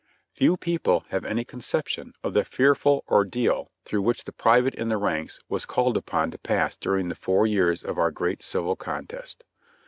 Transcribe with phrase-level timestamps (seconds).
[0.33, 4.97] Few people have any conception of the fearful ordeal through which the private in the
[4.97, 9.43] ranks was called upon to pass during the four years of our great civil contest.